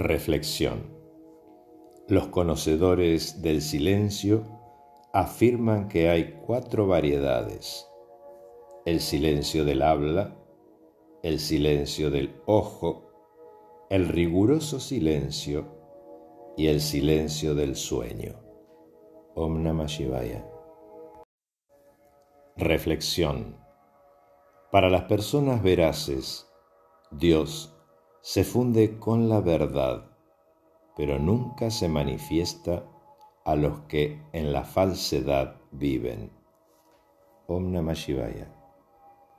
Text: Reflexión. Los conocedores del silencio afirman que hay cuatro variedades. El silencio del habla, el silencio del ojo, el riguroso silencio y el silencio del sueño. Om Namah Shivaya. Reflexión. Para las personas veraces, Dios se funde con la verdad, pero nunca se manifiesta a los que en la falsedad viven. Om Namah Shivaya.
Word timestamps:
Reflexión. 0.00 0.96
Los 2.08 2.28
conocedores 2.28 3.42
del 3.42 3.60
silencio 3.60 4.46
afirman 5.12 5.88
que 5.88 6.08
hay 6.08 6.40
cuatro 6.46 6.86
variedades. 6.86 7.86
El 8.86 9.00
silencio 9.00 9.66
del 9.66 9.82
habla, 9.82 10.38
el 11.22 11.38
silencio 11.38 12.10
del 12.10 12.40
ojo, 12.46 13.12
el 13.90 14.08
riguroso 14.08 14.80
silencio 14.80 15.66
y 16.56 16.68
el 16.68 16.80
silencio 16.80 17.54
del 17.54 17.76
sueño. 17.76 18.40
Om 19.34 19.62
Namah 19.62 19.84
Shivaya. 19.84 20.46
Reflexión. 22.56 23.58
Para 24.72 24.88
las 24.88 25.04
personas 25.04 25.62
veraces, 25.62 26.50
Dios 27.10 27.76
se 28.22 28.44
funde 28.44 28.98
con 28.98 29.28
la 29.28 29.40
verdad, 29.40 30.10
pero 30.96 31.18
nunca 31.18 31.70
se 31.70 31.88
manifiesta 31.88 32.84
a 33.44 33.56
los 33.56 33.80
que 33.82 34.22
en 34.32 34.52
la 34.52 34.64
falsedad 34.64 35.56
viven. 35.70 36.30
Om 37.46 37.72
Namah 37.72 37.94
Shivaya. 37.94 38.59